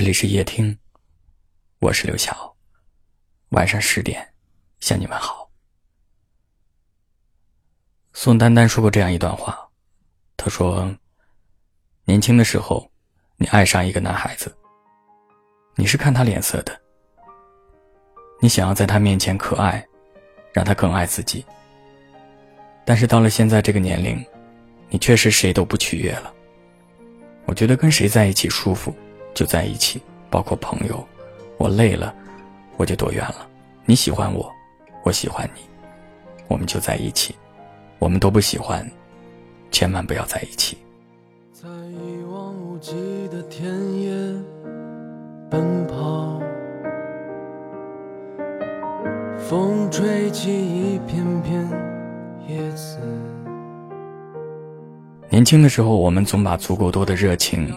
[0.00, 0.78] 这里是夜听，
[1.78, 2.56] 我是刘晓。
[3.50, 4.26] 晚上十点，
[4.80, 5.50] 向你们好。
[8.14, 9.68] 宋丹丹说过这样一段话，
[10.38, 10.90] 她说
[12.06, 12.90] ：“年轻的时候，
[13.36, 14.56] 你爱上一个男孩子，
[15.76, 16.80] 你是看他脸色的，
[18.40, 19.86] 你想要在他面前可爱，
[20.50, 21.44] 让他更爱自己。
[22.86, 24.24] 但是到了现在这个年龄，
[24.88, 26.32] 你确实谁都不取悦了。
[27.44, 28.96] 我觉得跟谁在一起舒服。”
[29.34, 31.04] 就在一起，包括朋友。
[31.58, 32.14] 我累了，
[32.76, 33.46] 我就躲远了。
[33.84, 34.50] 你喜欢我，
[35.04, 35.60] 我喜欢你，
[36.48, 37.34] 我们就在一起。
[37.98, 38.88] 我们都不喜欢，
[39.70, 40.78] 千万不要在一起。
[41.52, 43.70] 在一望无际的田
[44.00, 44.10] 野
[45.50, 46.40] 奔跑，
[49.38, 51.68] 风吹起一片片
[52.48, 52.98] 叶子。
[55.28, 57.70] 年轻的时候，我们总把足够多的热情。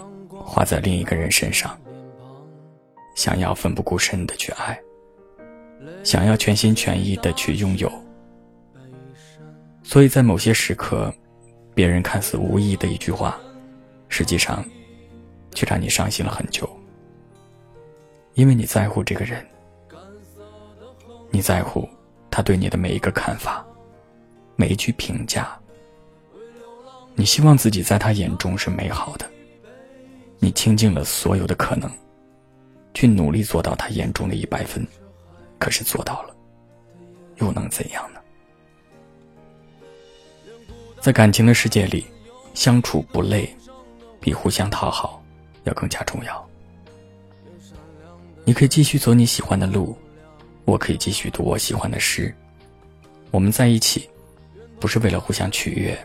[0.54, 1.76] 花在另一个人身上，
[3.16, 4.80] 想要奋不顾身的去爱，
[6.04, 7.92] 想要全心全意的去拥有，
[9.82, 11.12] 所以在某些时刻，
[11.74, 13.36] 别人看似无意的一句话，
[14.10, 14.64] 实际上，
[15.56, 16.70] 却让你伤心了很久。
[18.36, 19.44] 因为你在乎这个人，
[21.32, 21.90] 你在乎
[22.30, 23.66] 他对你的每一个看法，
[24.56, 25.60] 每一句评价，
[27.16, 29.33] 你希望自己在他眼中是美好的。
[30.44, 31.90] 你倾尽了所有的可能，
[32.94, 34.86] 去努力做到他眼中的一百分，
[35.58, 36.36] 可是做到了，
[37.38, 38.20] 又能怎样呢？
[41.00, 42.06] 在感情的世界里，
[42.54, 43.56] 相处不累，
[44.20, 45.24] 比互相讨好
[45.64, 46.50] 要更加重要。
[48.44, 49.98] 你可以继续走你喜欢的路，
[50.66, 52.36] 我可以继续读我喜欢的诗。
[53.32, 54.10] 我们在一起，
[54.78, 55.98] 不是为了互相取悦，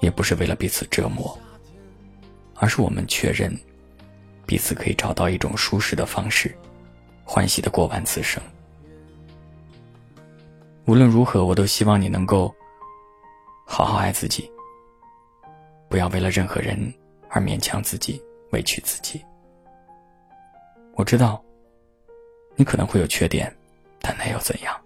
[0.00, 1.38] 也不是为了彼此折磨。
[2.56, 3.56] 而是我们确认，
[4.46, 6.56] 彼此可以找到一种舒适的方式，
[7.24, 8.42] 欢喜的过完此生。
[10.86, 12.54] 无论如何，我都希望你能够
[13.66, 14.50] 好好爱自己，
[15.88, 16.92] 不要为了任何人
[17.28, 19.24] 而勉强自己、委屈自己。
[20.94, 21.42] 我知道，
[22.54, 23.50] 你可能会有缺点，
[24.00, 24.78] 但那又怎样？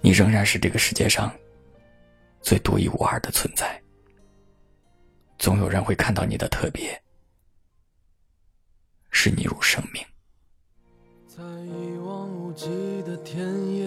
[0.00, 1.30] 你仍然是这个世界上
[2.40, 3.82] 最独一无二的存在。
[5.38, 7.00] 总有人会看到你的特别，
[9.10, 10.04] 视你如生命。
[11.26, 13.38] 在一望无际的田
[13.72, 13.86] 野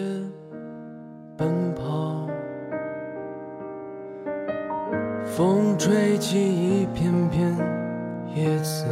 [1.38, 2.28] 奔跑，
[5.26, 7.54] 风吹起一片片
[8.34, 8.86] 叶子，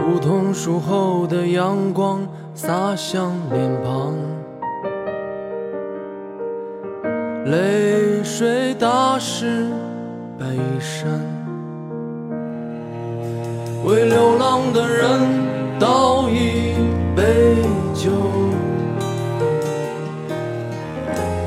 [0.00, 4.41] 梧桐树后的阳光洒向脸庞。
[7.44, 9.66] 泪水打湿
[10.38, 10.46] 背
[10.78, 11.20] 身，
[13.84, 15.18] 为流浪的人
[15.80, 16.74] 倒一
[17.16, 17.56] 杯
[17.94, 18.12] 酒，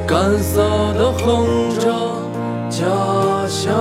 [0.05, 0.61] 干涩
[0.95, 1.47] 的哼
[1.79, 1.89] 着
[2.69, 2.85] 家
[3.47, 3.73] 乡，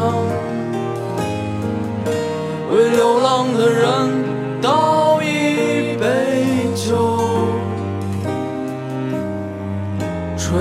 [2.70, 4.03] 为流浪的人
[10.44, 10.53] 吹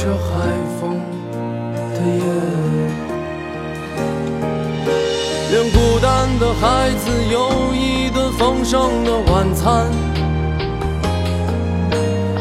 [0.00, 0.72] 着海。
[5.52, 9.86] 连孤单的孩子有一顿丰盛的晚餐，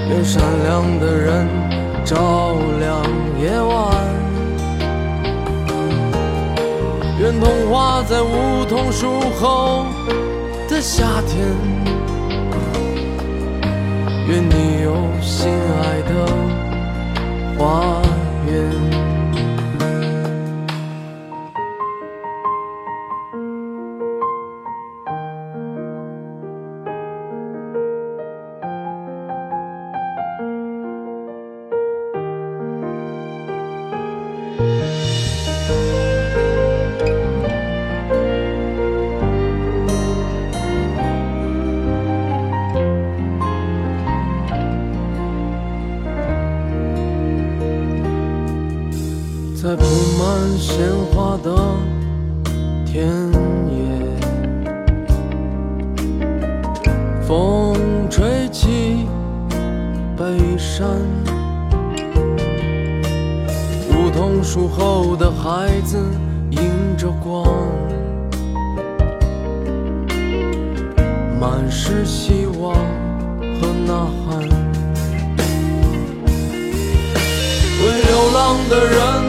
[0.10, 1.46] 愿善良的人
[2.06, 3.04] 照亮
[3.38, 3.94] 夜晚，
[7.20, 9.86] 愿童话在梧桐树后
[10.70, 11.46] 的夏天，
[14.32, 16.26] 愿你有心爱的
[17.58, 18.02] 花
[18.48, 19.11] 园。
[49.62, 49.84] 在铺
[50.18, 50.76] 满鲜
[51.14, 51.56] 花的
[52.84, 53.06] 田
[53.70, 53.86] 野，
[57.22, 57.78] 风
[58.10, 59.06] 吹起
[60.18, 60.90] 北山，
[63.92, 65.96] 梧桐树后的孩子
[66.50, 67.46] 迎着光，
[71.40, 72.74] 满是希望
[73.62, 74.40] 和呐喊，
[77.78, 79.21] 为流浪的人。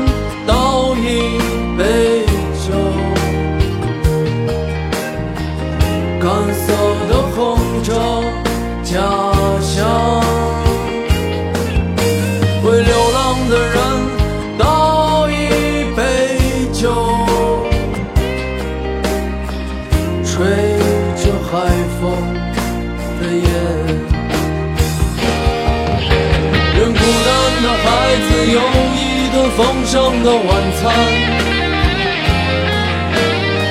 [29.57, 30.43] 丰盛的晚
[30.81, 30.83] 餐，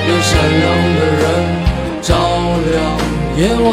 [0.06, 0.30] 愿善
[0.60, 0.64] 良
[0.94, 1.22] 的人
[2.00, 2.10] 照
[2.70, 2.72] 亮
[3.36, 3.68] 夜晚。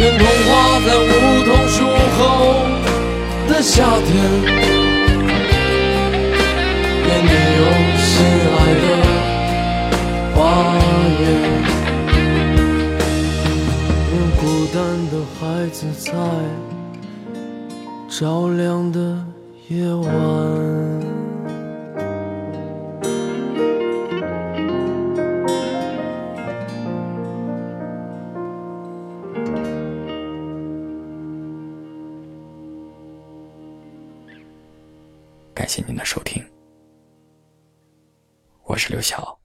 [0.00, 0.50] 愿童话
[0.86, 1.02] 在梧
[1.44, 1.76] 桐树
[2.18, 2.20] 后
[3.48, 3.72] 的夏
[4.06, 4.12] 天，
[7.06, 7.30] 愿你
[7.60, 7.62] 有
[18.16, 19.26] 照亮的
[19.68, 20.04] 夜晚。
[35.52, 36.40] 感谢您的收听，
[38.62, 39.36] 我是刘晓。